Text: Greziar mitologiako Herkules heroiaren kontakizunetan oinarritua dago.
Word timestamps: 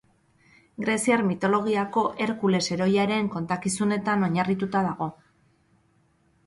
Greziar 0.85 1.23
mitologiako 1.27 2.05
Herkules 2.27 2.63
heroiaren 2.77 3.31
kontakizunetan 3.37 4.27
oinarritua 4.31 4.85
dago. 4.91 5.13